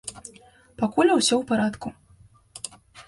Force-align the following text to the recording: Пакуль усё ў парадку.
Пакуль 0.79 1.13
усё 1.17 1.35
ў 1.37 1.43
парадку. 1.51 1.87